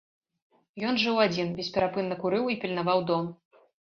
Ён 0.91 0.95
жыў 1.03 1.21
адзін, 1.25 1.53
бесперапынна 1.59 2.15
курыў 2.25 2.51
і 2.55 2.59
пільнаваў 2.65 3.09
дом. 3.13 3.29